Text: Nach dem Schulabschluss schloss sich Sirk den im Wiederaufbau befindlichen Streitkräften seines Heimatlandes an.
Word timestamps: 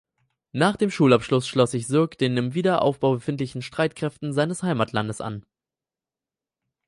Nach 0.51 0.77
dem 0.77 0.89
Schulabschluss 0.89 1.47
schloss 1.47 1.69
sich 1.69 1.85
Sirk 1.85 2.17
den 2.17 2.35
im 2.35 2.55
Wiederaufbau 2.55 3.13
befindlichen 3.13 3.61
Streitkräften 3.61 4.33
seines 4.33 4.63
Heimatlandes 4.63 5.21
an. 5.21 5.45